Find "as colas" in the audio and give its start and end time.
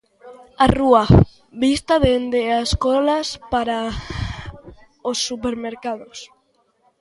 2.61-3.27